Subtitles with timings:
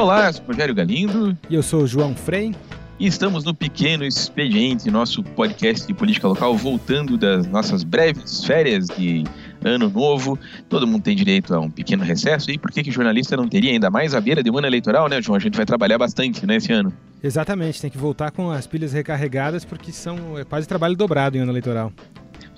[0.00, 1.36] Olá, eu sou Rogério Galindo.
[1.50, 2.54] E eu sou o João Frei.
[2.98, 8.86] E estamos no Pequeno Expediente, nosso podcast de política local, voltando das nossas breves férias
[8.86, 9.24] de
[9.62, 10.38] ano novo.
[10.70, 12.50] Todo mundo tem direito a um pequeno recesso.
[12.50, 15.06] E por que, que jornalista não teria ainda mais à beira de um ano eleitoral,
[15.06, 15.36] né, João?
[15.36, 16.90] A gente vai trabalhar bastante né, esse ano.
[17.22, 21.40] Exatamente, tem que voltar com as pilhas recarregadas, porque são é quase trabalho dobrado em
[21.40, 21.92] ano eleitoral.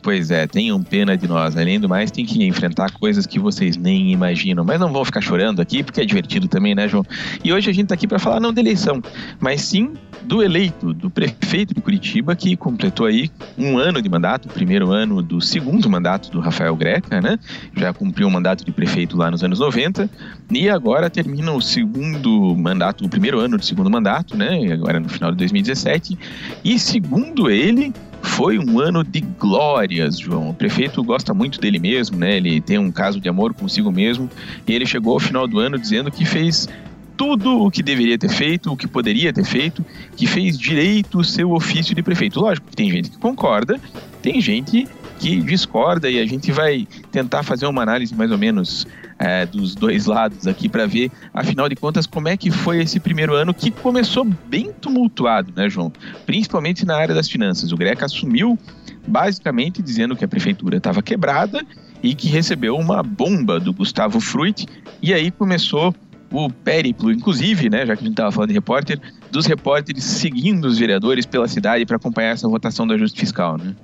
[0.02, 1.56] Pois é, tenham pena de nós.
[1.56, 4.64] Além do mais, tem que enfrentar coisas que vocês nem imaginam.
[4.64, 7.04] Mas não vão ficar chorando aqui, porque é divertido também, né, João?
[7.44, 9.00] E hoje a gente tá aqui para falar não da eleição,
[9.38, 9.92] mas sim
[10.24, 15.22] do eleito, do prefeito de Curitiba, que completou aí um ano de mandato, primeiro ano
[15.22, 17.38] do segundo mandato do Rafael Greca, né?
[17.76, 20.10] Já cumpriu o mandato de prefeito lá nos anos 90
[20.50, 24.72] e agora termina o segundo mandato, o primeiro ano do segundo mandato, né?
[24.72, 26.18] Agora no final de 2017.
[26.64, 27.92] E segundo ele,
[28.32, 30.50] foi um ano de glórias, João.
[30.50, 32.36] O prefeito gosta muito dele mesmo, né?
[32.36, 34.28] Ele tem um caso de amor consigo mesmo.
[34.66, 36.68] E ele chegou ao final do ano dizendo que fez
[37.16, 39.84] tudo o que deveria ter feito, o que poderia ter feito,
[40.16, 42.40] que fez direito o seu ofício de prefeito.
[42.40, 43.78] Lógico que tem gente que concorda,
[44.22, 48.86] tem gente que discorda e a gente vai tentar fazer uma análise mais ou menos
[49.22, 52.98] é, dos dois lados aqui para ver, afinal de contas, como é que foi esse
[52.98, 55.92] primeiro ano que começou bem tumultuado, né, João?
[56.26, 57.70] Principalmente na área das finanças.
[57.70, 58.58] O Greca assumiu
[59.06, 61.64] basicamente dizendo que a prefeitura estava quebrada
[62.02, 64.66] e que recebeu uma bomba do Gustavo Fruit
[65.00, 65.94] e aí começou
[66.32, 68.98] o périplo, inclusive, né, já que a gente estava falando de repórter,
[69.30, 73.76] dos repórteres seguindo os vereadores pela cidade para acompanhar essa votação do ajuste fiscal, né?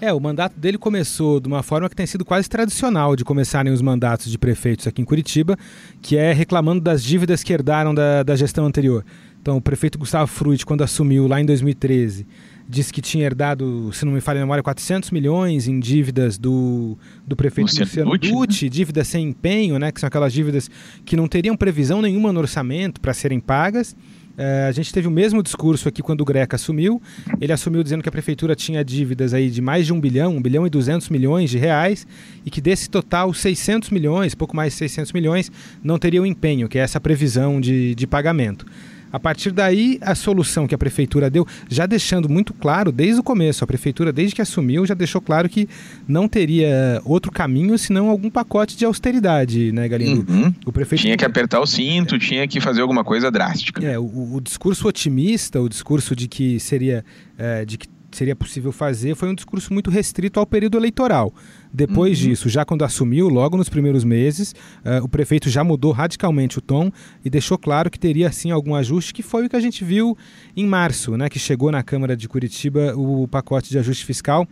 [0.00, 3.72] É, o mandato dele começou de uma forma que tem sido quase tradicional de começarem
[3.72, 5.56] os mandatos de prefeitos aqui em Curitiba,
[6.00, 9.04] que é reclamando das dívidas que herdaram da, da gestão anterior.
[9.42, 12.26] Então, o prefeito Gustavo Frutti, quando assumiu lá em 2013,
[12.68, 16.98] disse que tinha herdado, se não me falha a memória, 400 milhões em dívidas do,
[17.26, 18.70] do prefeito Luciano, Luciano Dutti, né?
[18.70, 20.70] dívidas sem empenho, né, que são aquelas dívidas
[21.04, 23.96] que não teriam previsão nenhuma no orçamento para serem pagas.
[24.38, 27.02] É, a gente teve o mesmo discurso aqui quando o Greca assumiu.
[27.40, 30.40] Ele assumiu dizendo que a prefeitura tinha dívidas aí de mais de um bilhão, um
[30.40, 32.06] bilhão e duzentos milhões de reais,
[32.46, 35.50] e que desse total 600 milhões, pouco mais de 600 milhões,
[35.82, 38.64] não teriam empenho, que é essa previsão de, de pagamento.
[39.12, 43.22] A partir daí, a solução que a prefeitura deu, já deixando muito claro desde o
[43.22, 45.68] começo, a prefeitura, desde que assumiu, já deixou claro que
[46.06, 50.30] não teria outro caminho senão algum pacote de austeridade, né, Galindo?
[50.30, 50.52] Uhum.
[50.66, 53.84] O prefeito tinha que apertar o cinto, tinha que fazer alguma coisa drástica.
[53.84, 57.04] É, o, o discurso otimista, o discurso de que seria,
[57.36, 61.32] é, de que seria possível fazer foi um discurso muito restrito ao período eleitoral.
[61.72, 62.28] Depois uhum.
[62.28, 64.52] disso, já quando assumiu, logo nos primeiros meses,
[64.84, 66.90] uh, o prefeito já mudou radicalmente o tom
[67.24, 70.16] e deixou claro que teria sim algum ajuste, que foi o que a gente viu
[70.56, 74.46] em março, né, que chegou na Câmara de Curitiba o pacote de ajuste fiscal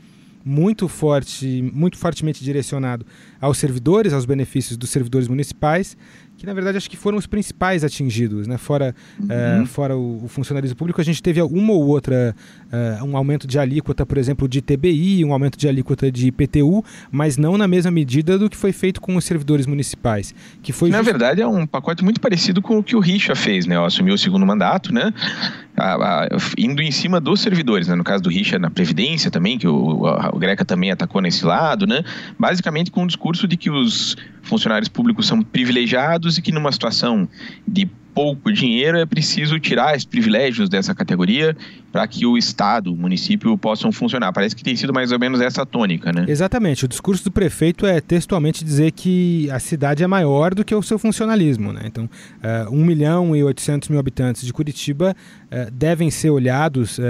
[0.48, 3.04] muito forte, muito fortemente direcionado
[3.40, 5.96] aos servidores, aos benefícios dos servidores municipais,
[6.36, 8.56] que na verdade acho que foram os principais atingidos, né?
[8.56, 9.64] Fora, uhum.
[9.64, 12.32] uh, fora o, o, funcionalismo público, a gente teve uma ou outra,
[13.00, 16.84] uh, um aumento de alíquota, por exemplo, de TBI, um aumento de alíquota de IPTU,
[17.10, 20.34] mas não na mesma medida do que foi feito com os servidores municipais.
[20.62, 21.06] Que foi na just...
[21.06, 23.78] verdade, é um pacote muito parecido com o que o Richa fez, né?
[23.84, 25.12] Assumiu o segundo mandato, né?
[25.76, 27.94] A, a, indo em cima dos servidores, né?
[27.94, 31.44] no caso do Richa na Previdência também, que o, a, o Greca também atacou nesse
[31.44, 32.02] lado, né?
[32.38, 37.28] basicamente com o discurso de que os funcionários públicos são privilegiados e que numa situação
[37.68, 41.54] de pouco dinheiro, é preciso tirar os privilégios dessa categoria
[41.96, 44.30] para que o Estado, o município possam funcionar.
[44.30, 46.26] Parece que tem sido mais ou menos essa tônica, né?
[46.28, 46.84] Exatamente.
[46.84, 50.82] O discurso do prefeito é textualmente dizer que a cidade é maior do que o
[50.82, 51.84] seu funcionalismo, né?
[51.86, 57.02] Então, uh, 1 milhão e 800 mil habitantes de Curitiba uh, devem ser olhados uh,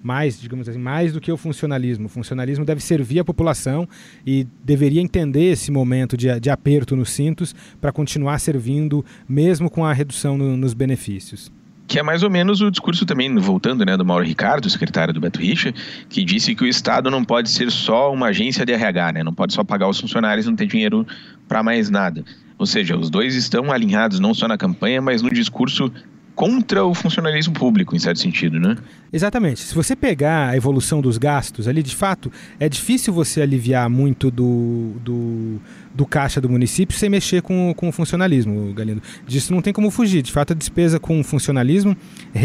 [0.00, 2.06] mais, digamos assim, mais do que o funcionalismo.
[2.06, 3.88] O funcionalismo deve servir a população
[4.24, 9.84] e deveria entender esse momento de, de aperto nos cintos para continuar servindo, mesmo com
[9.84, 11.50] a redução no, nos benefícios
[11.92, 15.20] que é mais ou menos o discurso também, voltando, né, do Mauro Ricardo, secretário do
[15.20, 15.74] Beto Richa,
[16.08, 19.34] que disse que o Estado não pode ser só uma agência de RH, né, não
[19.34, 21.06] pode só pagar os funcionários e não ter dinheiro
[21.46, 22.24] para mais nada.
[22.56, 25.92] Ou seja, os dois estão alinhados não só na campanha, mas no discurso
[26.34, 28.76] contra o funcionalismo público, em certo sentido, né?
[29.12, 29.60] Exatamente.
[29.60, 34.30] Se você pegar a evolução dos gastos ali, de fato, é difícil você aliviar muito
[34.30, 35.60] do, do,
[35.94, 39.02] do caixa do município sem mexer com, com o funcionalismo, Galindo.
[39.26, 40.22] Disso não tem como fugir.
[40.22, 41.96] De fato, a despesa com o funcionalismo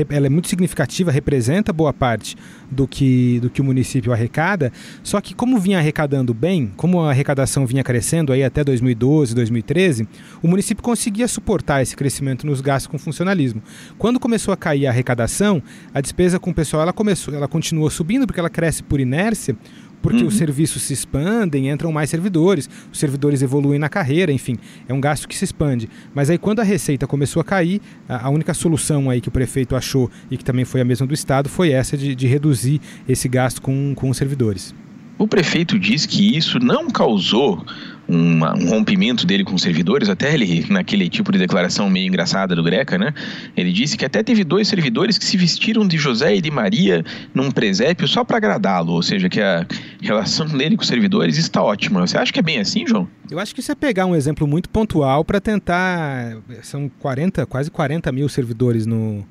[0.10, 2.36] ela é muito significativa, representa boa parte
[2.70, 4.72] do que, do que o município arrecada.
[5.04, 10.08] Só que como vinha arrecadando bem, como a arrecadação vinha crescendo aí até 2012, 2013,
[10.42, 13.62] o município conseguia suportar esse crescimento nos gastos com funcionalismo.
[13.98, 15.62] Quando começou a cair a arrecadação,
[15.94, 19.56] a despesa com o pessoal ela começou, ela continuou subindo porque ela cresce por inércia.
[20.02, 20.28] Porque uhum.
[20.28, 24.58] os serviços se expandem, entram mais servidores, os servidores evoluem na carreira, enfim,
[24.88, 25.90] é um gasto que se expande.
[26.14, 29.76] Mas aí quando a receita começou a cair, a, única solução aí que o prefeito
[29.76, 33.28] achou e que também foi a mesma do Estado foi essa de, de reduzir esse
[33.28, 34.74] gasto com, com os servidores.
[35.18, 37.66] O prefeito diz que isso não causou
[38.08, 42.56] uma, um rompimento dele com os servidores, até ele, naquele tipo de declaração meio engraçada
[42.56, 43.14] do Greca, né?
[43.56, 47.04] Ele disse que até teve dois servidores que se vestiram de José e de Maria
[47.34, 49.66] num presépio só para agradá-lo, ou seja, que a
[50.02, 52.06] relação dele com os servidores está ótima.
[52.06, 53.08] Você acha que é bem assim, João?
[53.30, 56.38] Eu acho que isso é pegar um exemplo muito pontual para tentar.
[56.62, 59.26] São 40, quase 40 mil servidores no,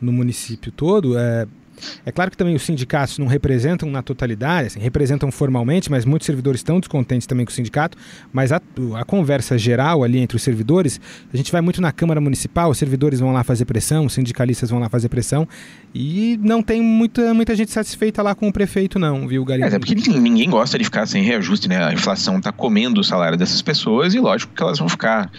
[0.00, 1.18] no município todo.
[1.18, 1.46] É,
[2.04, 6.26] é claro que também os sindicatos não representam na totalidade, assim, representam formalmente, mas muitos
[6.26, 7.96] servidores estão descontentes também com o sindicato.
[8.32, 8.60] Mas a,
[8.96, 11.00] a, conversa geral ali entre os servidores,
[11.32, 14.70] a gente vai muito na Câmara Municipal, os servidores vão lá fazer pressão, os sindicalistas
[14.70, 15.46] vão lá fazer pressão,
[15.94, 19.68] e não tem muita, muita gente satisfeita lá com o prefeito, não, viu, Galinha?
[19.68, 21.84] É, é porque ninguém gosta de ficar sem reajuste, né?
[21.84, 25.30] A inflação está comendo o salário dessas pessoas e lógico que elas vão ficar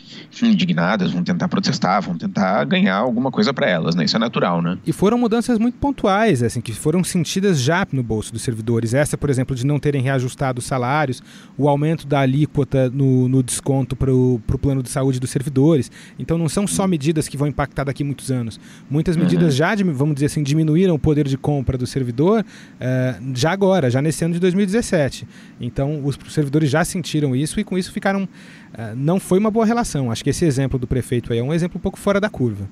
[0.41, 4.06] indignadas, vão tentar protestar, vão tentar ganhar alguma coisa para elas, né?
[4.06, 4.77] Isso é natural, né?
[4.85, 8.93] E foram mudanças muito pontuais, assim, que foram sentidas já no bolso dos servidores.
[8.93, 11.21] Essa, por exemplo, de não terem reajustado os salários,
[11.57, 15.91] o aumento da alíquota no, no desconto para o plano de saúde dos servidores.
[16.17, 18.59] Então não são só medidas que vão impactar daqui a muitos anos.
[18.89, 19.57] Muitas medidas uhum.
[19.57, 24.01] já, vamos dizer assim, diminuíram o poder de compra do servidor uh, já agora, já
[24.01, 25.27] nesse ano de 2017.
[25.59, 28.23] Então os servidores já sentiram isso e com isso ficaram.
[28.23, 30.11] Uh, não foi uma boa relação.
[30.11, 32.69] Acho que esse exemplo do prefeito aí é um exemplo um pouco fora da curva.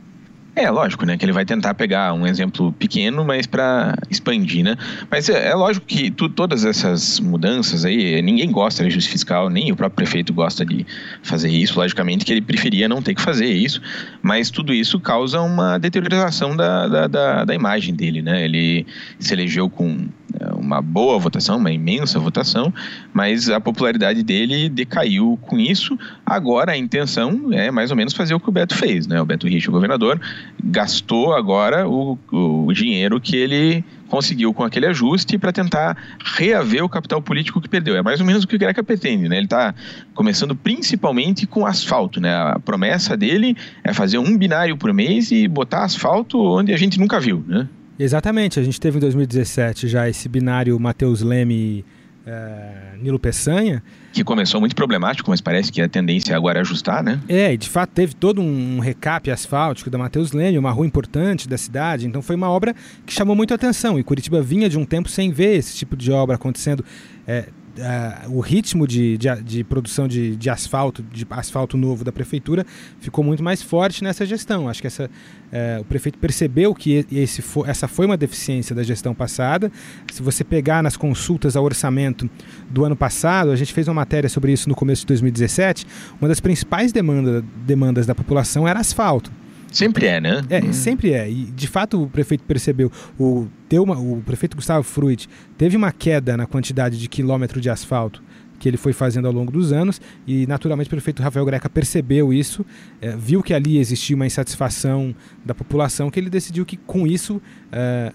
[0.53, 1.17] É, lógico, né?
[1.17, 4.75] Que ele vai tentar pegar um exemplo pequeno, mas para expandir, né?
[5.09, 9.49] Mas é, é lógico que tu, todas essas mudanças aí, ninguém gosta de ajuste fiscal,
[9.49, 10.85] nem o próprio prefeito gosta de
[11.23, 11.79] fazer isso.
[11.79, 13.81] Logicamente que ele preferia não ter que fazer isso,
[14.21, 18.43] mas tudo isso causa uma deterioração da, da, da, da imagem dele, né?
[18.43, 18.85] Ele
[19.19, 20.09] se elegeu com
[20.55, 22.73] uma boa votação, uma imensa votação,
[23.13, 25.97] mas a popularidade dele decaiu com isso.
[26.25, 29.21] Agora a intenção é mais ou menos fazer o que o Beto fez, né?
[29.21, 30.19] O Beto Rich, o governador,
[30.63, 35.97] gastou agora o, o dinheiro que ele conseguiu com aquele ajuste para tentar
[36.35, 37.95] reaver o capital político que perdeu.
[37.95, 39.37] É mais ou menos o que o Greca pretende, né?
[39.37, 39.73] Ele está
[40.13, 42.35] começando principalmente com asfalto, né?
[42.35, 46.99] A promessa dele é fazer um binário por mês e botar asfalto onde a gente
[46.99, 47.69] nunca viu, né?
[48.03, 51.85] Exatamente, a gente teve em 2017 já esse binário Matheus Leme
[52.25, 53.83] é, Nilo Peçanha.
[54.11, 57.19] Que começou muito problemático, mas parece que a tendência agora é ajustar, né?
[57.29, 61.47] É, e de fato teve todo um recap asfáltico da Matheus Leme, uma rua importante
[61.47, 62.75] da cidade, então foi uma obra
[63.05, 63.99] que chamou muito a atenção.
[63.99, 66.83] E Curitiba vinha de um tempo sem ver esse tipo de obra acontecendo.
[67.27, 72.11] É, uh, o ritmo de, de, de produção de, de, asfalto, de asfalto novo da
[72.11, 72.65] prefeitura,
[72.99, 74.67] ficou muito mais forte nessa gestão.
[74.67, 79.13] Acho que essa, uh, o prefeito percebeu que esse essa foi uma deficiência da gestão
[79.13, 79.71] passada.
[80.11, 82.29] Se você pegar nas consultas ao orçamento
[82.69, 85.85] do ano passado, a gente fez uma matéria sobre isso no começo de 2017.
[86.19, 89.31] Uma das principais demanda, demandas da população era asfalto.
[89.71, 90.41] Sempre é, né?
[90.49, 90.73] É, hum.
[90.73, 91.29] sempre é.
[91.29, 92.91] E de fato o prefeito percebeu.
[93.17, 97.69] O, deu uma, o prefeito Gustavo Fruit teve uma queda na quantidade de quilômetro de
[97.69, 98.21] asfalto
[98.59, 102.31] que ele foi fazendo ao longo dos anos e naturalmente o prefeito Rafael Greca percebeu
[102.31, 102.63] isso,
[103.01, 107.41] é, viu que ali existia uma insatisfação da população, que ele decidiu que com isso
[107.71, 108.13] é,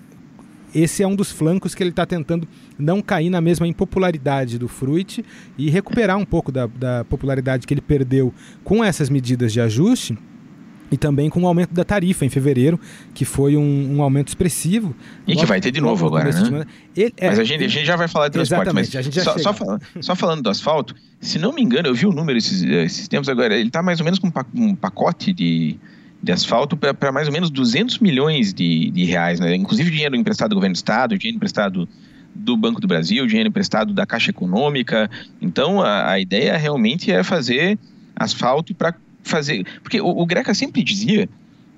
[0.73, 2.47] esse é um dos flancos que ele está tentando
[2.79, 5.25] não cair na mesma impopularidade do Fruit
[5.59, 8.33] e recuperar um pouco da, da popularidade que ele perdeu
[8.63, 10.17] com essas medidas de ajuste
[10.91, 12.79] e também com o aumento da tarifa em fevereiro,
[13.15, 14.95] que foi um, um aumento expressivo.
[15.27, 16.67] E que vai ter de novo agora, né?
[16.97, 19.53] Ele, é, mas a gente, a gente já vai falar de transporte, mas só, só,
[19.53, 23.09] falando, só, falando do asfalto, se não me engano, eu vi o número esses, esses
[23.09, 25.77] tempos agora, ele está mais ou menos com um pacote de,
[26.23, 29.55] de asfalto para mais ou menos 200 milhões de, de reais, né?
[29.55, 31.89] inclusive dinheiro emprestado do governo do estado, dinheiro emprestado
[32.35, 35.11] do Banco do Brasil, dinheiro emprestado da Caixa Econômica.
[35.41, 37.79] Então, a, a ideia realmente é fazer
[38.15, 38.95] asfalto para
[39.27, 39.65] fazer.
[39.83, 41.29] Porque o, o Greca sempre dizia,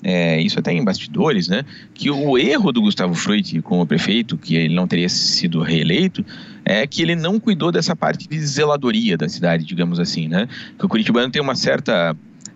[0.02, 1.64] é, isso até em bastidores, né,
[1.94, 6.24] que o erro do Gustavo Freud como prefeito, que ele não teria sido reeleito,
[6.64, 10.46] é que ele não cuidou dessa parte de zeladoria da cidade, digamos assim, né?
[10.78, 12.14] Que o Curitibano tem uma certa.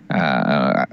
[0.09, 0.87] A,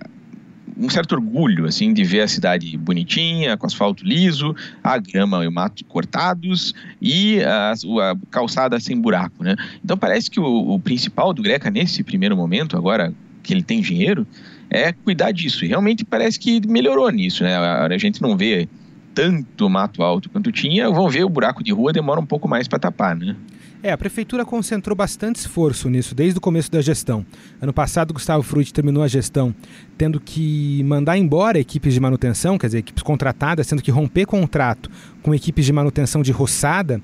[0.78, 5.48] um certo orgulho, assim, de ver a cidade bonitinha, com asfalto liso, a grama e
[5.48, 9.58] o mato cortados e a, a calçada sem buraco, né?
[9.84, 13.14] Então parece que o, o principal do Greca nesse primeiro momento, agora
[13.50, 14.28] que ele tem dinheiro,
[14.70, 15.66] é cuidar disso.
[15.66, 17.58] E realmente parece que melhorou nisso, né?
[17.58, 18.70] A gente não vê
[19.16, 22.68] tanto mato alto quanto tinha, vão ver o buraco de rua demora um pouco mais
[22.68, 23.36] para tapar, né?
[23.82, 27.26] É, a prefeitura concentrou bastante esforço nisso desde o começo da gestão.
[27.60, 29.56] Ano passado, Gustavo Frutti terminou a gestão
[29.98, 34.92] tendo que mandar embora equipes de manutenção, quer dizer, equipes contratadas, tendo que romper contrato
[35.24, 37.02] com equipes de manutenção de roçada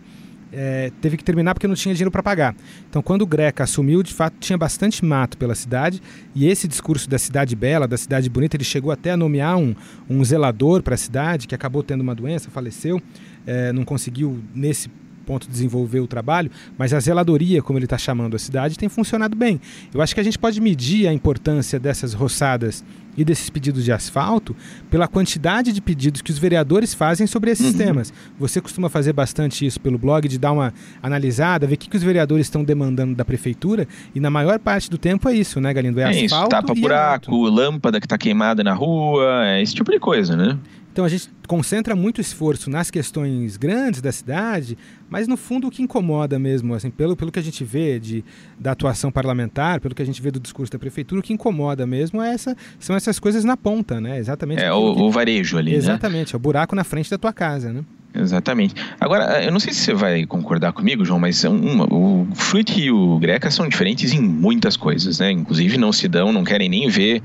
[0.55, 2.55] é, teve que terminar porque não tinha dinheiro para pagar.
[2.89, 6.01] Então, quando o Greca assumiu, de fato, tinha bastante mato pela cidade
[6.33, 9.75] e esse discurso da cidade bela, da cidade bonita, ele chegou até a nomear um,
[10.09, 13.01] um zelador para a cidade que acabou tendo uma doença, faleceu,
[13.45, 14.89] é, não conseguiu nesse
[15.25, 18.88] ponto de desenvolver o trabalho, mas a zeladoria, como ele está chamando a cidade, tem
[18.88, 19.59] funcionado bem.
[19.93, 22.85] Eu acho que a gente pode medir a importância dessas roçadas
[23.17, 24.55] e desses pedidos de asfalto
[24.89, 27.77] pela quantidade de pedidos que os vereadores fazem sobre esses uhum.
[27.77, 28.13] temas.
[28.39, 31.98] Você costuma fazer bastante isso pelo blog, de dar uma analisada, ver o que, que
[31.98, 35.74] os vereadores estão demandando da prefeitura, e na maior parte do tempo é isso, né,
[35.74, 36.00] Galindo?
[36.00, 39.91] É, é asfalto isso, tapa buraco, lâmpada que está queimada na rua, é esse tipo
[39.91, 40.57] de coisa, né?
[40.95, 44.77] Então a gente concentra muito esforço nas questões grandes da cidade,
[45.10, 48.24] mas no fundo o que incomoda mesmo, assim, pelo, pelo que a gente vê de,
[48.57, 51.86] da atuação parlamentar, pelo que a gente vê do discurso da prefeitura, o que incomoda
[51.86, 54.17] mesmo é essa, são essas coisas na ponta, né?
[54.17, 54.62] Exatamente.
[54.62, 55.77] É o, que, o, varejo ali, né?
[55.77, 56.35] Exatamente, né?
[56.35, 57.83] é o buraco na frente da tua casa, né?
[58.13, 58.75] Exatamente.
[59.00, 62.89] Agora, eu não sei se você vai concordar comigo, João, mas um, o Fruit e
[62.89, 65.31] o Greca são diferentes em muitas coisas, né?
[65.31, 67.21] Inclusive não se dão, não querem nem ver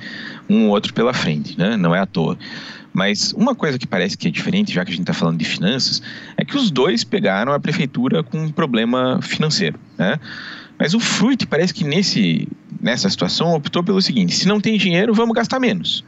[0.48, 1.76] um outro pela frente, né?
[1.76, 2.36] Não é à toa.
[2.92, 5.44] Mas uma coisa que parece que é diferente, já que a gente está falando de
[5.44, 6.02] finanças,
[6.36, 10.18] é que os dois pegaram a prefeitura com um problema financeiro, né?
[10.80, 12.48] Mas o Fruit parece que nesse,
[12.80, 16.02] nessa situação optou pelo seguinte: se não tem dinheiro, vamos gastar menos,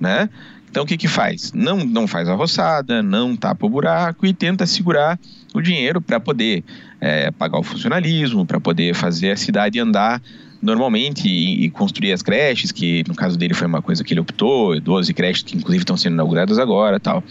[0.00, 0.28] né?
[0.68, 1.52] Então o que que faz?
[1.52, 5.18] Não, não faz a roçada, não tapa o buraco e tenta segurar
[5.54, 6.64] o dinheiro para poder
[7.00, 10.20] é, pagar o funcionalismo, para poder fazer a cidade andar
[10.60, 14.20] normalmente e, e, construir as creches, que no caso dele foi uma coisa que ele
[14.20, 17.22] optou, 12 creches que inclusive estão sendo inauguradas agora tal.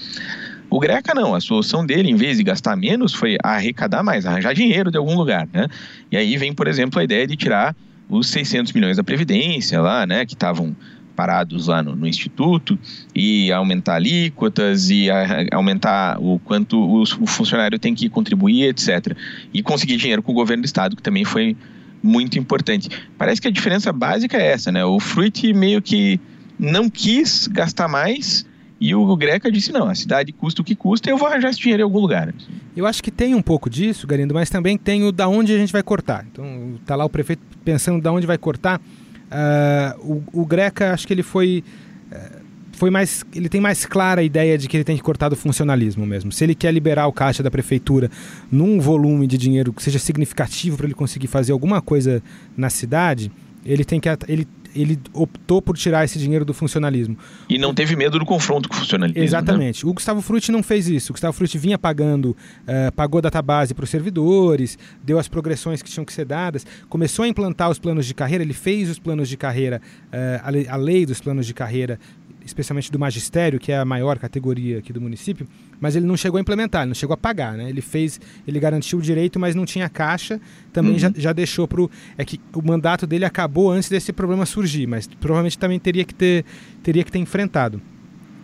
[0.76, 4.54] O Greca não, a solução dele, em vez de gastar menos, foi arrecadar mais, arranjar
[4.54, 5.70] dinheiro de algum lugar, né?
[6.12, 7.74] E aí vem, por exemplo, a ideia de tirar
[8.10, 10.76] os 600 milhões da Previdência lá, né, que estavam
[11.16, 12.78] parados lá no, no, Instituto
[13.16, 19.16] e aumentar alíquotas e a, aumentar o quanto o, o, funcionário tem que contribuir, etc.
[19.54, 21.56] E conseguir dinheiro com o governo do Estado, que também foi
[22.04, 22.90] muito importante.
[23.18, 24.84] Parece que a diferença básica é essa, né?
[24.84, 26.20] O Fruit meio que
[26.60, 28.46] não quis gastar mais
[28.80, 31.60] e o Greca disse: não, a cidade custa o que custa, eu vou arranjar esse
[31.60, 32.34] dinheiro em algum lugar.
[32.76, 35.58] Eu acho que tem um pouco disso, Garindo, mas também tem o da onde a
[35.58, 36.26] gente vai cortar.
[36.32, 38.82] Então, tá lá o prefeito pensando da onde vai cortar.
[39.26, 41.64] Uh, o, o, Greca, acho que ele foi.
[42.12, 45.30] Uh, foi mais, ele tem mais clara a ideia de que ele tem que cortar
[45.30, 46.30] do funcionalismo mesmo.
[46.30, 48.12] Se ele quer liberar o caixa da prefeitura
[48.52, 52.22] num volume de dinheiro que seja significativo para ele conseguir fazer alguma coisa
[52.58, 53.32] na cidade,
[53.66, 57.18] ele tem que ele ele optou por tirar esse dinheiro do funcionalismo.
[57.50, 59.20] E não teve medo do confronto com o funcionalismo.
[59.20, 59.26] Né?
[59.26, 59.86] Exatamente.
[59.86, 59.90] Né?
[59.90, 61.12] O Gustavo Frutti não fez isso.
[61.12, 65.90] O Gustavo Frutti vinha pagando, uh, pagou database para os servidores, deu as progressões que
[65.90, 69.30] tinham que ser dadas, começou a implantar os planos de carreira, ele fez os planos
[69.30, 72.00] de carreira, uh, a, lei, a lei dos planos de carreira
[72.46, 75.48] especialmente do magistério, que é a maior categoria aqui do município,
[75.80, 77.68] mas ele não chegou a implementar, ele não chegou a pagar, né?
[77.70, 80.40] Ele fez, ele garantiu o direito, mas não tinha caixa,
[80.72, 81.00] também uhum.
[81.00, 81.90] já, já deixou para o...
[82.18, 86.14] É que o mandato dele acabou antes desse problema surgir, mas provavelmente também teria que
[86.14, 86.46] ter,
[86.84, 87.82] teria que ter enfrentado.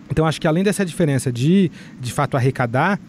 [0.10, 3.00] Então acho que além dessa diferença de, de fato, arrecadar,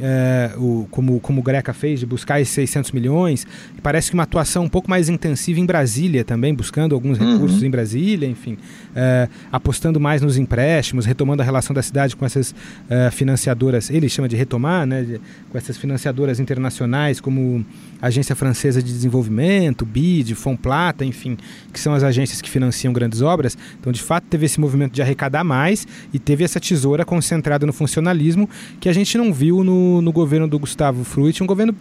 [0.00, 3.46] é, o, como, como o Greca fez, de buscar esses 600 milhões.
[3.82, 7.34] Parece que uma atuação um pouco mais intensiva em Brasília também, buscando alguns uhum.
[7.34, 8.56] recursos em Brasília, enfim,
[8.94, 12.54] é, apostando mais nos empréstimos, retomando a relação da cidade com essas
[12.88, 17.64] é, financiadoras, ele chama de retomar, né, de, com essas financiadoras internacionais como
[18.00, 21.36] Agência Francesa de Desenvolvimento, BID, Fomplata, enfim,
[21.72, 23.56] que são as agências que financiam grandes obras.
[23.78, 27.72] Então, de fato, teve esse movimento de arrecadar mais e teve essa tesoura concentrada no
[27.72, 28.48] funcionalismo
[28.80, 31.74] que a gente não viu no no, governo do Gustavo Fruit, um governo.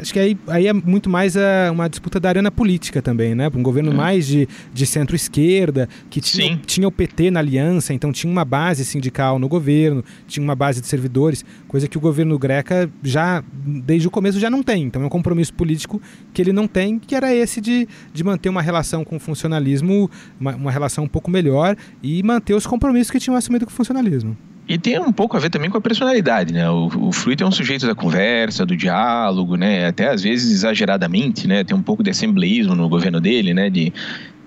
[0.00, 3.50] Acho que aí, aí é muito mais a, uma disputa da arena política também, né?
[3.54, 3.94] Um governo hum.
[3.94, 8.84] mais de, de centro-esquerda, que tinha, tinha o PT na aliança, então tinha uma base
[8.84, 14.08] sindical no governo, tinha uma base de servidores, coisa que o governo Greca já, desde
[14.08, 14.84] o começo, já não tem.
[14.84, 16.00] Então é um compromisso político
[16.32, 20.10] que ele não tem, que era esse de, de manter uma relação com o funcionalismo,
[20.40, 23.74] uma, uma relação um pouco melhor e manter os compromissos que tinham assumido com o
[23.74, 24.36] funcionalismo.
[24.66, 26.68] E tem um pouco a ver também com a personalidade, né?
[26.70, 29.86] O, o Fruit é um sujeito da conversa, do diálogo, né?
[29.86, 31.62] Até às vezes exageradamente, né?
[31.62, 33.68] Tem um pouco de assembleísmo no governo dele, né?
[33.68, 33.92] De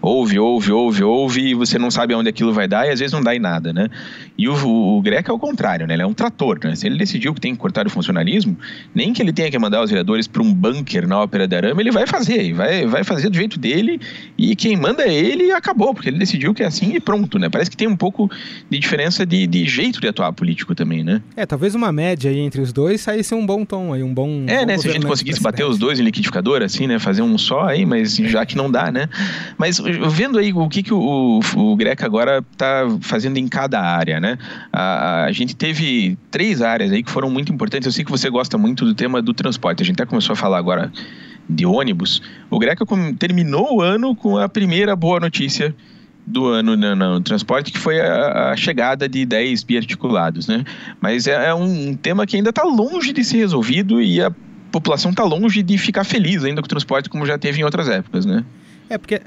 [0.01, 3.13] ouve, ouve, ouve, ouve, e você não sabe aonde aquilo vai dar e às vezes
[3.13, 3.89] não dá em nada, né?
[4.38, 5.94] E o, o, o Greco é o contrário, né?
[5.96, 6.75] Ele é um trator, né?
[6.75, 8.58] Se ele decidiu que tem que cortar o funcionalismo,
[8.94, 11.82] nem que ele tenha que mandar os vereadores para um bunker na Ópera de Arame,
[11.82, 14.00] ele vai fazer, vai, vai fazer do jeito dele
[14.38, 17.50] e quem manda é ele acabou, porque ele decidiu que é assim e pronto, né?
[17.50, 18.30] Parece que tem um pouco
[18.70, 21.22] de diferença de, de jeito de atuar político também, né?
[21.36, 24.46] É, talvez uma média aí entre os dois saísse um bom tom aí, um bom...
[24.48, 24.77] É, bom né?
[24.77, 27.00] Se a gente conseguisse bater os dois em liquidificador, assim, né?
[27.00, 29.10] Fazer um só aí, mas já que não dá, né?
[29.58, 34.20] Mas vendo aí o que, que o, o, Greca agora está fazendo em cada área,
[34.20, 34.38] né?
[34.72, 37.86] A, a, gente teve três áreas aí que foram muito importantes.
[37.86, 39.82] Eu sei que você gosta muito do tema do transporte.
[39.84, 40.91] A gente até começou a falar agora
[41.50, 42.22] de ônibus.
[42.50, 42.86] O Greca
[43.17, 45.74] terminou o ano com a primeira boa notícia
[46.25, 50.65] do ano no, no, transporte, que foi a, a, chegada de 10 biarticulados, né?
[51.00, 54.29] Mas é, é um tema que ainda está longe de ser resolvido e a
[54.70, 57.88] população está longe de ficar feliz ainda com o transporte, como já teve em outras
[57.88, 58.44] épocas, né?
[58.89, 59.22] É, porque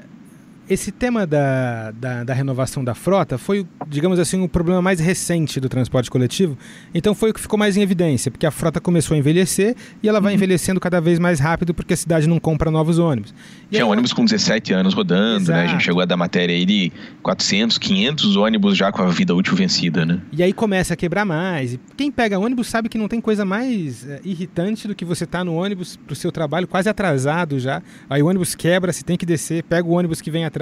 [0.69, 5.59] esse tema da, da, da, renovação da frota foi, digamos assim, o problema mais recente
[5.59, 6.57] do transporte coletivo.
[6.93, 10.07] Então foi o que ficou mais em evidência, porque a frota começou a envelhecer e
[10.07, 10.37] ela vai uhum.
[10.37, 13.33] envelhecendo cada vez mais rápido porque a cidade não compra novos ônibus.
[13.67, 15.59] E Tinha aí, ônibus com 17 anos rodando, Exato.
[15.59, 15.65] né?
[15.65, 16.91] A gente chegou a dar matéria aí de
[17.21, 20.21] 400, 500 ônibus já com a vida útil vencida, né?
[20.31, 21.73] E aí começa a quebrar mais.
[21.73, 25.25] E quem pega ônibus sabe que não tem coisa mais é, irritante do que você
[25.25, 27.81] estar tá no ônibus para o seu trabalho quase atrasado já.
[28.09, 30.60] Aí o ônibus quebra, se tem que descer, pega o ônibus que vem atrás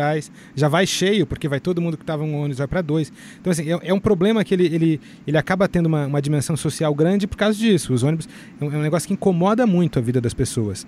[0.56, 3.12] já vai cheio, porque vai todo mundo que estava um ônibus vai para dois.
[3.40, 6.56] Então, assim, é, é, um problema que ele, ele, ele acaba tendo uma, uma dimensão
[6.58, 7.94] social grande por causa disso.
[7.94, 8.28] Os ônibus
[8.60, 10.86] é um, é um negócio que incomoda muito a vida das pessoas.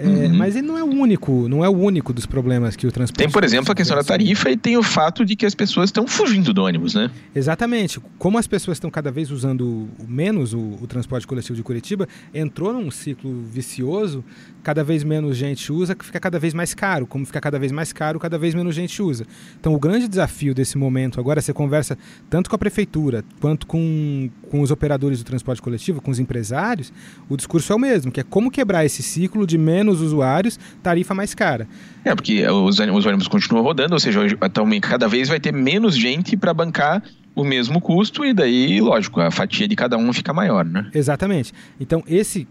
[0.00, 0.34] É, uhum.
[0.34, 3.18] Mas ele não é o único, não é o único dos problemas que o transporte.
[3.18, 5.88] Tem, por exemplo, a questão da tarifa e tem o fato de que as pessoas
[5.88, 7.10] estão fugindo do ônibus, né?
[7.34, 8.00] Exatamente.
[8.18, 12.72] Como as pessoas estão cada vez usando menos o, o transporte coletivo de Curitiba, entrou
[12.72, 14.24] num ciclo vicioso,
[14.62, 17.06] cada vez menos gente usa, que fica cada vez mais caro.
[17.06, 19.26] Como fica cada vez mais caro, cada vez menos gente usa.
[19.60, 21.98] Então, o grande desafio desse momento agora, você conversa
[22.30, 26.90] tanto com a prefeitura quanto com, com os operadores do transporte coletivo, com os empresários,
[27.28, 30.58] o discurso é o mesmo, que é como quebrar esse ciclo de menos menos usuários,
[30.82, 31.66] tarifa mais cara.
[32.04, 35.96] É, porque os, os ônibus continuam rodando, ou seja, atualmente cada vez vai ter menos
[35.96, 37.02] gente para bancar
[37.34, 40.90] o mesmo custo e daí, lógico, a fatia de cada um fica maior, né?
[40.94, 41.52] Exatamente.
[41.78, 42.46] Então, esse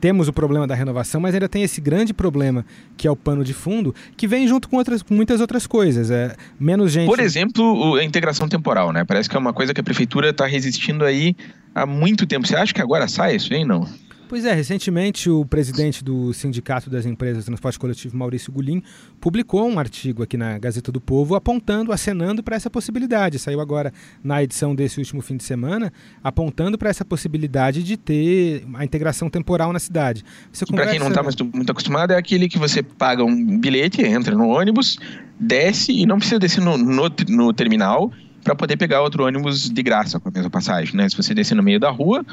[0.00, 2.64] temos o problema da renovação, mas ainda tem esse grande problema
[2.94, 6.10] que é o pano de fundo, que vem junto com, outras, com muitas outras coisas.
[6.10, 7.06] É, menos gente.
[7.06, 9.02] Por exemplo, a integração temporal, né?
[9.02, 11.34] Parece que é uma coisa que a prefeitura está resistindo aí
[11.74, 12.46] há muito tempo.
[12.46, 13.88] Você acha que agora sai isso aí, não?
[14.26, 18.82] Pois é, recentemente o presidente do Sindicato das Empresas de Transporte Coletivo, Maurício Gulim,
[19.20, 23.38] publicou um artigo aqui na Gazeta do Povo apontando, acenando para essa possibilidade.
[23.38, 28.66] Saiu agora na edição desse último fim de semana, apontando para essa possibilidade de ter
[28.74, 30.24] a integração temporal na cidade.
[30.70, 34.48] Para quem não está muito acostumado, é aquele que você paga um bilhete, entra no
[34.48, 34.98] ônibus,
[35.38, 38.10] desce e não precisa descer no, no, no terminal
[38.42, 40.96] para poder pegar outro ônibus de graça com a mesma passagem.
[40.96, 41.08] Né?
[41.08, 42.24] Se você descer no meio da rua,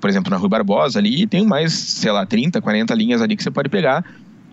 [0.00, 3.42] por exemplo, na Rua Barbosa ali, tem mais, sei lá, 30, 40 linhas ali que
[3.42, 4.04] você pode pegar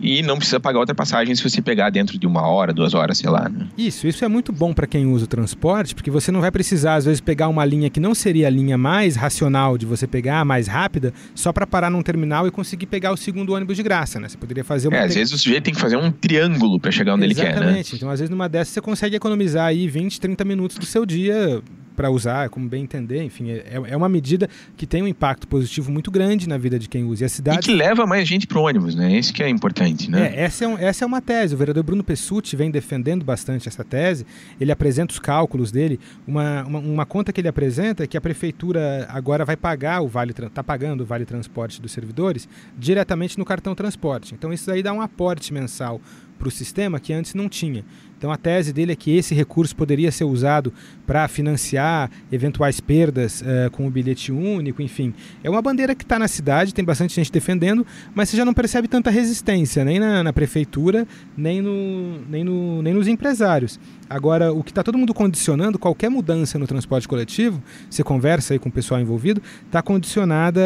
[0.02, 3.18] e não precisa pagar outra passagem se você pegar dentro de uma hora, duas horas,
[3.18, 3.48] sei lá.
[3.48, 3.68] Né?
[3.78, 6.96] Isso, isso é muito bom para quem usa o transporte, porque você não vai precisar,
[6.96, 10.44] às vezes, pegar uma linha que não seria a linha mais racional de você pegar,
[10.44, 14.18] mais rápida, só para parar num terminal e conseguir pegar o segundo ônibus de graça,
[14.18, 14.28] né?
[14.28, 14.96] Você poderia fazer uma.
[14.96, 17.46] É, às vezes o sujeito tem que fazer um triângulo para chegar onde Exatamente.
[17.46, 17.66] ele quer, né?
[17.66, 17.96] Exatamente.
[17.96, 21.62] Então, às vezes, numa dessas, você consegue economizar aí 20, 30 minutos do seu dia
[21.94, 25.90] para usar, como bem entender, enfim, é, é uma medida que tem um impacto positivo
[25.90, 27.24] muito grande na vida de quem usa.
[27.24, 27.58] E, a cidade...
[27.58, 29.16] e que leva mais gente para o ônibus, né?
[29.16, 30.32] Esse que é importante, né?
[30.34, 31.54] É, essa, é um, essa é uma tese.
[31.54, 34.26] O vereador Bruno Pessutti vem defendendo bastante essa tese.
[34.60, 35.98] Ele apresenta os cálculos dele.
[36.26, 40.08] Uma, uma, uma conta que ele apresenta é que a prefeitura agora vai pagar o
[40.08, 44.34] vale, está pagando o vale transporte dos servidores diretamente no cartão transporte.
[44.34, 46.00] Então isso aí dá um aporte mensal
[46.42, 47.84] para o sistema que antes não tinha.
[48.18, 50.72] Então a tese dele é que esse recurso poderia ser usado
[51.06, 55.14] para financiar eventuais perdas uh, com o bilhete único, enfim.
[55.42, 58.54] É uma bandeira que está na cidade, tem bastante gente defendendo, mas você já não
[58.54, 63.78] percebe tanta resistência, nem na, na prefeitura, nem, no, nem, no, nem nos empresários.
[64.08, 68.58] Agora, o que está todo mundo condicionando, qualquer mudança no transporte coletivo, você conversa aí
[68.58, 70.60] com o pessoal envolvido, está condicionada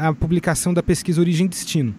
[0.00, 1.94] à publicação da pesquisa Origem e Destino.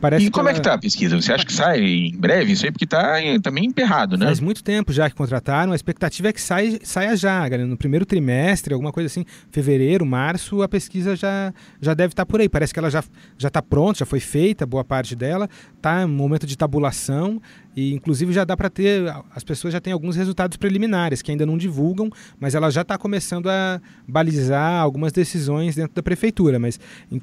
[0.00, 0.56] Parece e como ela...
[0.56, 1.20] é que tá a pesquisa?
[1.20, 2.52] Você acha que sai em breve?
[2.52, 4.26] Isso aí porque tá também emperrado, né?
[4.26, 5.72] Faz muito tempo já que contrataram.
[5.72, 7.66] A expectativa é que sai, saia já, galera.
[7.66, 12.26] No primeiro trimestre, alguma coisa assim, fevereiro, março, a pesquisa já, já deve estar tá
[12.26, 12.48] por aí.
[12.48, 13.04] Parece que ela já
[13.36, 15.48] já está pronta, já foi feita, boa parte dela.
[15.76, 17.40] Está em momento de tabulação
[17.76, 19.02] e inclusive já dá para ter,
[19.34, 22.98] as pessoas já têm alguns resultados preliminares que ainda não divulgam, mas ela já está
[22.98, 26.58] começando a balizar algumas decisões dentro da prefeitura.
[26.58, 26.80] Mas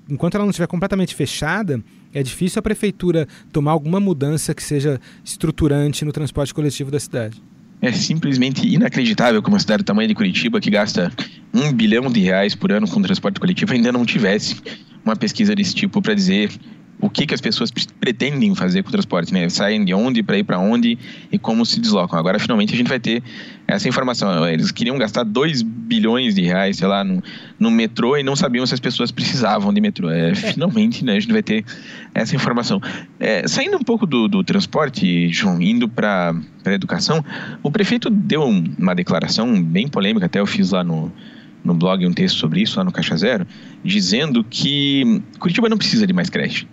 [0.10, 1.84] enquanto ela não estiver completamente fechada,
[2.14, 7.42] é difícil a prefeitura tomar alguma mudança que seja estruturante no transporte coletivo da cidade.
[7.80, 11.12] É simplesmente inacreditável que uma cidade do tamanho de Curitiba, que gasta
[11.54, 14.56] um bilhão de reais por ano com transporte coletivo, ainda não tivesse
[15.06, 16.52] uma pesquisa desse tipo para dizer
[17.00, 19.48] o que, que as pessoas pretendem fazer com o transporte, né?
[19.50, 20.98] Saem de onde para ir para onde
[21.32, 22.18] e como se deslocam.
[22.18, 23.22] Agora, finalmente, a gente vai ter
[23.68, 24.48] essa informação.
[24.48, 27.22] Eles queriam gastar 2 bilhões de reais, sei lá, no,
[27.60, 30.10] no metrô e não sabiam se as pessoas precisavam de metrô.
[30.10, 30.36] É, é.
[30.36, 31.64] Finalmente, né, a gente vai ter
[32.16, 32.82] essa informação.
[33.20, 37.24] É, saindo um pouco do, do transporte, João, indo para a educação,
[37.62, 41.12] o prefeito deu uma declaração bem polêmica, até eu fiz lá no
[41.64, 43.46] no blog um texto sobre isso, lá no Caixa Zero,
[43.84, 46.66] dizendo que Curitiba não precisa de mais creche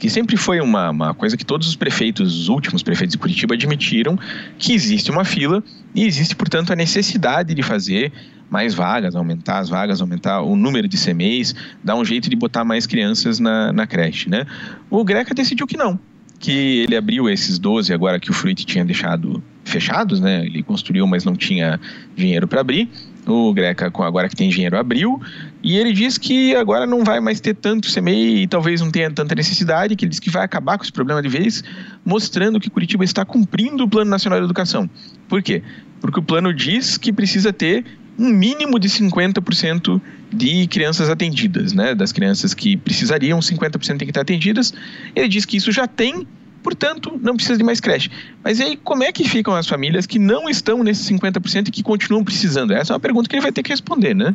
[0.00, 3.54] que sempre foi uma, uma coisa que todos os prefeitos, os últimos prefeitos de Curitiba,
[3.54, 4.18] admitiram
[4.58, 5.62] que existe uma fila
[5.94, 8.10] e existe, portanto, a necessidade de fazer
[8.48, 12.64] mais vagas, aumentar as vagas, aumentar o número de CMEs, dar um jeito de botar
[12.64, 14.46] mais crianças na, na creche, né?
[14.88, 16.00] O Greca decidiu que não,
[16.38, 20.46] que ele abriu esses 12 agora que o Fruit tinha deixado fechados, né?
[20.46, 21.78] Ele construiu, mas não tinha
[22.16, 22.88] dinheiro para abrir
[23.26, 25.20] o Greca, agora que tem dinheiro, abriu,
[25.62, 29.10] e ele diz que agora não vai mais ter tanto CMEI e talvez não tenha
[29.10, 31.62] tanta necessidade, que ele diz que vai acabar com esse problema de vez,
[32.04, 34.88] mostrando que Curitiba está cumprindo o Plano Nacional de Educação.
[35.28, 35.62] Por quê?
[36.00, 37.84] Porque o plano diz que precisa ter
[38.18, 40.00] um mínimo de 50%
[40.32, 41.94] de crianças atendidas, né?
[41.94, 44.74] Das crianças que precisariam, 50% tem que estar atendidas.
[45.14, 46.26] Ele diz que isso já tem
[46.62, 48.10] Portanto, não precisa de mais creche.
[48.44, 51.82] Mas aí, como é que ficam as famílias que não estão nesses 50% e que
[51.82, 52.72] continuam precisando?
[52.72, 54.34] Essa é uma pergunta que ele vai ter que responder, né?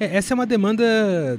[0.00, 1.38] É, essa é uma demanda.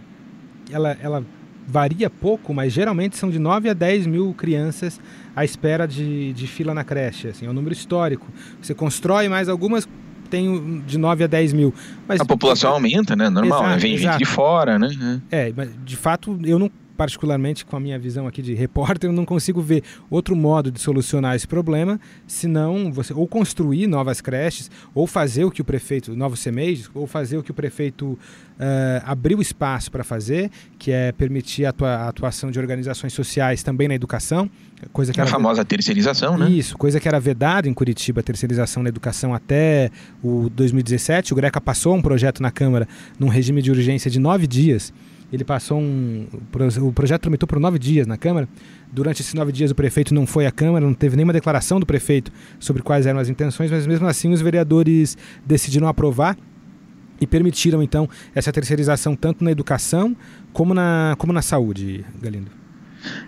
[0.71, 1.25] Ela, ela
[1.67, 4.99] varia pouco, mas geralmente são de 9 a 10 mil crianças
[5.35, 7.27] à espera de, de fila na creche.
[7.27, 8.25] Assim, é um número histórico.
[8.62, 9.88] Você constrói mais algumas,
[10.29, 11.73] tem de 9 a 10 mil.
[12.07, 13.29] Mas, a população aumenta, né?
[13.29, 14.17] Normal, exato, vem exato.
[14.17, 15.21] gente de fora, né?
[15.29, 19.13] É, mas de fato eu não particularmente com a minha visão aqui de repórter, eu
[19.13, 24.69] não consigo ver outro modo de solucionar esse problema, senão você ou construir novas creches,
[24.93, 28.19] ou fazer o que o prefeito, novos CMEs, ou fazer o que o prefeito uh,
[29.05, 33.88] abriu espaço para fazer, que é permitir a, atua, a, atuação de organizações sociais também
[33.88, 34.49] na educação,
[34.91, 36.49] coisa que a famosa terceirização, né?
[36.49, 39.89] Isso, coisa que era vedada em Curitiba, a terceirização na educação até
[40.21, 41.31] o 2017.
[41.31, 42.85] O Greca passou um projeto na Câmara
[43.17, 44.91] num regime de urgência de nove dias
[45.31, 46.27] ele passou um.
[46.81, 48.47] O projeto tramitou por nove dias na Câmara.
[48.91, 51.85] Durante esses nove dias, o prefeito não foi à Câmara, não teve nenhuma declaração do
[51.85, 56.37] prefeito sobre quais eram as intenções, mas mesmo assim os vereadores decidiram aprovar
[57.21, 60.15] e permitiram então essa terceirização tanto na educação
[60.53, 62.49] como na, como na saúde, Galindo.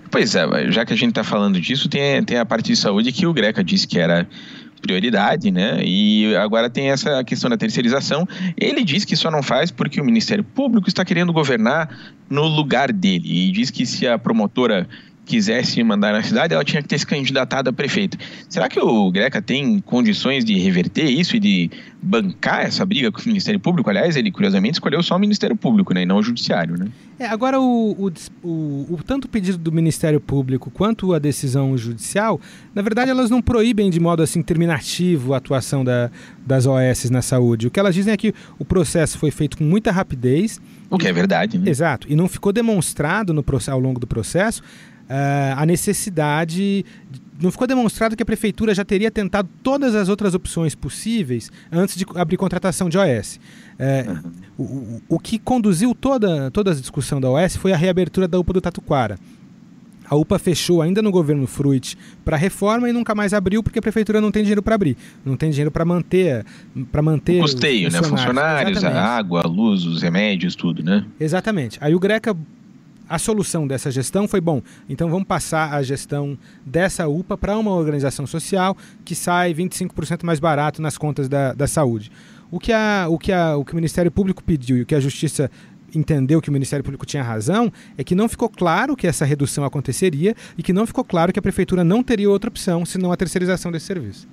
[0.09, 3.11] Pois é, já que a gente está falando disso, tem, tem a parte de saúde
[3.11, 4.27] que o Greca disse que era
[4.81, 5.79] prioridade, né?
[5.83, 8.27] E agora tem essa questão da terceirização.
[8.57, 11.89] Ele diz que só não faz porque o Ministério Público está querendo governar
[12.29, 13.47] no lugar dele.
[13.47, 14.87] E diz que se a promotora
[15.25, 18.17] quisesse mandar na cidade, ela tinha que ter se candidatado a prefeito.
[18.49, 23.21] Será que o Greca tem condições de reverter isso e de bancar essa briga com
[23.21, 23.89] o Ministério Público?
[23.89, 26.87] Aliás, ele curiosamente escolheu só o Ministério Público, né, e não o Judiciário, né?
[27.19, 28.11] É, agora, o, o,
[28.43, 32.41] o, o, tanto o pedido do Ministério Público quanto a decisão judicial,
[32.73, 36.09] na verdade, elas não proíbem de modo assim terminativo a atuação da,
[36.43, 37.67] das OS na saúde.
[37.67, 40.59] O que elas dizem é que o processo foi feito com muita rapidez.
[40.89, 41.69] O que é verdade, né?
[41.69, 42.07] Exato.
[42.09, 44.63] E não ficou demonstrado no, ao longo do processo
[45.11, 46.85] uh, a necessidade.
[47.41, 51.95] Não ficou demonstrado que a prefeitura já teria tentado todas as outras opções possíveis antes
[51.95, 53.39] de abrir contratação de OS.
[53.79, 55.01] Uh, uhum.
[55.09, 58.53] o, o, que conduziu toda, toda a discussão da OS foi a reabertura da UPA
[58.53, 59.17] do Tatuquara.
[60.07, 63.81] A UPA fechou ainda no governo Fruit para reforma e nunca mais abriu porque a
[63.81, 66.45] prefeitura não tem dinheiro para abrir, não tem dinheiro para manter,
[66.91, 68.03] para manter o custeio, né?
[68.03, 71.05] Funcionários, a água, a luz, os remédios, tudo, né?
[71.17, 71.77] Exatamente.
[71.81, 72.35] Aí o Greca
[73.11, 77.71] a solução dessa gestão foi bom, então vamos passar a gestão dessa UPA para uma
[77.71, 82.09] organização social que sai 25% mais barato nas contas da, da saúde.
[82.49, 84.95] O que, a, o, que a, o que o Ministério Público pediu e o que
[84.95, 85.51] a Justiça
[85.93, 89.65] entendeu que o Ministério Público tinha razão é que não ficou claro que essa redução
[89.65, 93.17] aconteceria e que não ficou claro que a Prefeitura não teria outra opção senão a
[93.17, 94.25] terceirização desse serviço.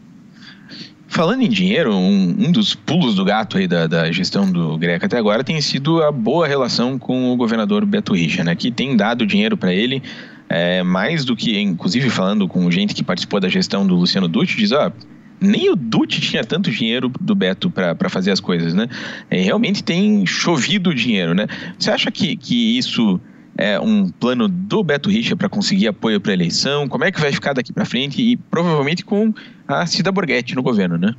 [1.18, 5.06] Falando em dinheiro, um, um, dos pulos do gato aí da, da, gestão do Greca
[5.06, 8.96] até agora tem sido a boa relação com o governador Beto Richa, né, que tem
[8.96, 10.00] dado dinheiro para ele,
[10.48, 14.56] é, mais do que, inclusive falando com gente que participou da gestão do Luciano Dutti,
[14.56, 14.92] diz, ó,
[15.40, 18.86] nem o Dutti tinha tanto dinheiro do Beto para fazer as coisas, né?
[19.28, 21.48] É, realmente tem chovido dinheiro, né?
[21.76, 23.20] Você acha que, que isso
[23.58, 26.88] é, um plano do Beto Richa para conseguir apoio para a eleição?
[26.88, 28.22] Como é que vai ficar daqui para frente?
[28.22, 29.34] E provavelmente com
[29.66, 31.12] a Cida Borghetti no governo, né?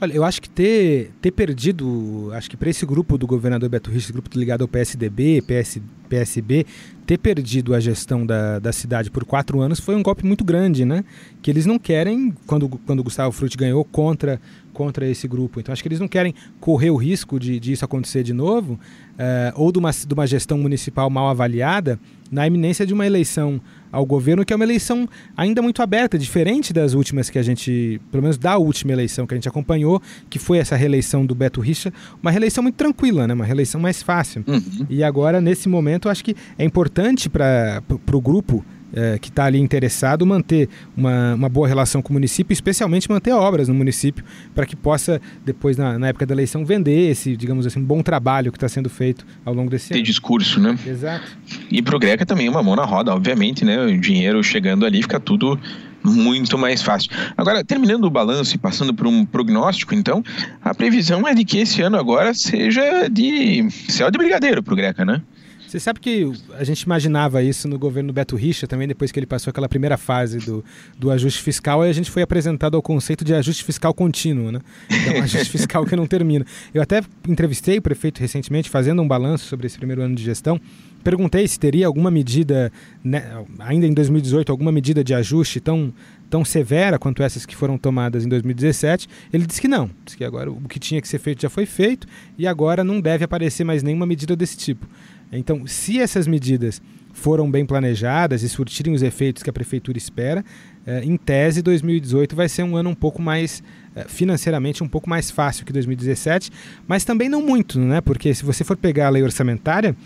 [0.00, 3.90] Olha, eu acho que ter, ter perdido, acho que para esse grupo do governador Beto
[3.90, 6.66] Richa, grupo ligado ao PSDB, PS, PSB,
[7.04, 10.84] ter perdido a gestão da, da cidade por quatro anos foi um golpe muito grande,
[10.84, 11.04] né?
[11.42, 14.40] Que eles não querem, quando, quando Gustavo Frutti ganhou contra,
[14.78, 15.58] contra esse grupo.
[15.58, 18.74] Então acho que eles não querem correr o risco de, de isso acontecer de novo,
[18.74, 21.98] uh, ou de uma, de uma gestão municipal mal avaliada,
[22.30, 23.60] na iminência de uma eleição
[23.90, 28.00] ao governo, que é uma eleição ainda muito aberta, diferente das últimas que a gente,
[28.12, 31.60] pelo menos da última eleição que a gente acompanhou, que foi essa reeleição do Beto
[31.60, 33.34] Richa, uma reeleição muito tranquila, né?
[33.34, 34.44] uma reeleição mais fácil.
[34.46, 34.86] Uhum.
[34.88, 39.58] E agora, nesse momento, acho que é importante para o grupo é, que está ali
[39.58, 44.24] interessado manter uma, uma boa relação com o município, especialmente manter obras no município,
[44.54, 48.50] para que possa, depois, na, na, época da eleição, vender esse, digamos assim, bom trabalho
[48.50, 50.04] que está sendo feito ao longo desse Ter ano.
[50.04, 50.78] discurso, né?
[50.86, 51.26] Exato.
[51.70, 53.80] E para o Greca também uma mão na roda, obviamente, né?
[53.84, 55.58] O dinheiro chegando ali fica tudo
[56.02, 57.10] muito mais fácil.
[57.36, 60.22] Agora, terminando o balanço e passando por um prognóstico, então,
[60.62, 64.76] a previsão é de que esse ano agora seja de céu de brigadeiro para o
[64.76, 65.20] Greca, né?
[65.68, 69.26] Você sabe que a gente imaginava isso no governo Beto Richa também, depois que ele
[69.26, 70.64] passou aquela primeira fase do,
[70.98, 74.60] do ajuste fiscal, aí a gente foi apresentado ao conceito de ajuste fiscal contínuo, né?
[74.88, 76.46] É ajuste fiscal que não termina.
[76.72, 80.58] Eu até entrevistei o prefeito recentemente, fazendo um balanço sobre esse primeiro ano de gestão.
[81.04, 82.72] Perguntei se teria alguma medida,
[83.04, 85.92] né, ainda em 2018, alguma medida de ajuste tão,
[86.30, 89.06] tão severa quanto essas que foram tomadas em 2017.
[89.30, 91.66] Ele disse que não, disse que agora o que tinha que ser feito já foi
[91.66, 92.06] feito
[92.38, 94.86] e agora não deve aparecer mais nenhuma medida desse tipo.
[95.32, 96.80] Então, se essas medidas
[97.12, 100.44] foram bem planejadas e surtirem os efeitos que a prefeitura espera,
[100.86, 103.62] eh, em tese 2018 vai ser um ano um pouco mais
[103.96, 106.50] eh, financeiramente um pouco mais fácil que 2017,
[106.86, 108.00] mas também não muito, né?
[108.00, 109.96] Porque se você for pegar a lei orçamentária,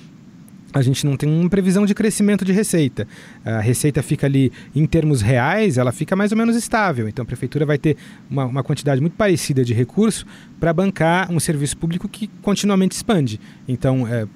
[0.72, 3.06] a gente não tem uma previsão de crescimento de receita.
[3.44, 7.08] A receita fica ali, em termos reais, ela fica mais ou menos estável.
[7.08, 7.96] Então a prefeitura vai ter
[8.30, 10.26] uma, uma quantidade muito parecida de recurso
[10.58, 13.38] para bancar um serviço público que continuamente expande.
[13.68, 14.26] Então, é,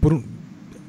[0.00, 0.22] por,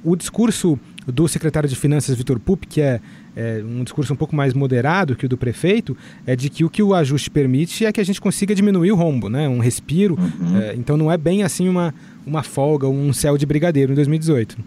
[0.04, 3.00] o discurso do secretário de Finanças, Vitor Pup, que é,
[3.36, 6.69] é, um discurso um pouco mais moderado que o do prefeito, é de que o
[6.69, 9.47] que o ajuste permite é que a gente consiga diminuir o rombo, né?
[9.50, 10.17] um respiro.
[10.19, 10.58] Uhum.
[10.58, 11.93] É, então não é bem assim uma,
[12.26, 14.58] uma folga, um céu de brigadeiro em 2018.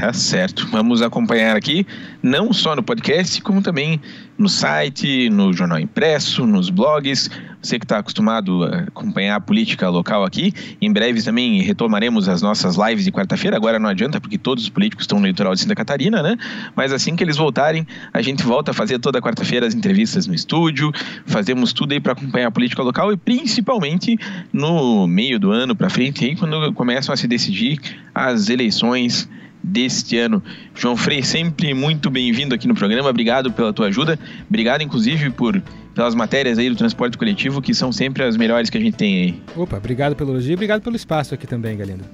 [0.00, 0.66] Tá certo.
[0.68, 1.86] Vamos acompanhar aqui,
[2.22, 4.00] não só no podcast, como também
[4.38, 7.30] no site, no jornal impresso, nos blogs.
[7.60, 12.40] Você que está acostumado a acompanhar a política local aqui, em breve também retomaremos as
[12.40, 13.58] nossas lives de quarta-feira.
[13.58, 16.34] Agora não adianta, porque todos os políticos estão no litoral de Santa Catarina, né?
[16.74, 20.32] Mas assim que eles voltarem, a gente volta a fazer toda quarta-feira as entrevistas no
[20.32, 20.90] estúdio,
[21.26, 24.18] fazemos tudo aí para acompanhar a política local e principalmente
[24.50, 27.78] no meio do ano para frente, aí, quando começam a se decidir
[28.14, 29.28] as eleições
[29.62, 30.42] deste ano.
[30.74, 33.08] João Frei, sempre muito bem-vindo aqui no programa.
[33.08, 34.18] Obrigado pela tua ajuda.
[34.48, 35.62] Obrigado, inclusive, por
[35.94, 39.22] pelas matérias aí do transporte coletivo, que são sempre as melhores que a gente tem
[39.22, 39.42] aí.
[39.56, 42.04] Opa, obrigado pelo elogio e obrigado pelo espaço aqui também, Galindo.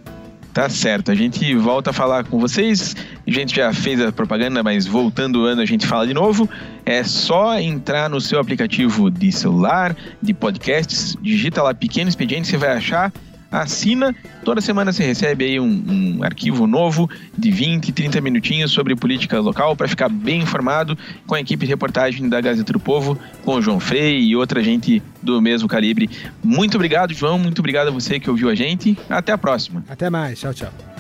[0.53, 2.97] Tá certo, a gente volta a falar com vocês.
[3.27, 6.49] A gente já fez a propaganda, mas voltando o ano a gente fala de novo.
[6.87, 12.57] É só entrar no seu aplicativo de celular, de podcasts, digita lá Pequeno Expediente, você
[12.57, 13.13] vai achar
[13.51, 14.15] assina.
[14.45, 15.85] Toda semana você recebe aí um,
[16.19, 21.35] um, arquivo novo de 20, 30 minutinhos sobre política local para ficar bem informado com
[21.35, 25.03] a equipe de reportagem da Gazeta do Povo, com o João Frei e outra gente
[25.23, 26.09] do mesmo calibre.
[26.43, 27.39] Muito obrigado, João.
[27.39, 28.97] Muito obrigado a você que ouviu a gente.
[29.09, 29.85] Até a próxima.
[29.89, 30.39] Até mais.
[30.39, 30.96] Tchau, tchau.